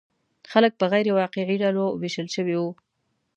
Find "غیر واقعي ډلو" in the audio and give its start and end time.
0.91-1.85